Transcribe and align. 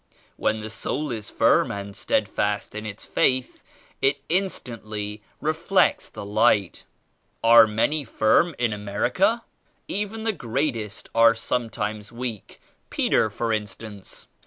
When 0.35 0.61
the 0.61 0.69
soul 0.71 1.11
is 1.11 1.29
firm 1.29 1.69
and 1.71 1.95
steadfast 1.95 2.73
in 2.73 2.87
its 2.87 3.05
Faith, 3.05 3.61
it 4.01 4.19
instantly 4.29 5.21
reflects 5.39 6.09
the 6.09 6.25
Light. 6.25 6.85
Are 7.43 7.67
many 7.67 8.03
firm 8.03 8.55
in 8.57 8.73
America? 8.73 9.43
Even 9.87 10.23
the 10.23 10.33
greatest 10.33 11.07
are 11.13 11.35
sometimes 11.35 12.11
weak; 12.11 12.59
Peter 12.89 13.29
for 13.29 13.53
in 13.53 13.67
stance." 13.67 14.27